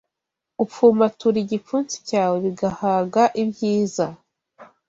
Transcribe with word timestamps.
upfumbatura 0.63 1.37
igipfunsi 1.43 1.95
cyawe 2.09 2.35
bigahaga 2.45 3.23
ibyiza, 3.43 4.07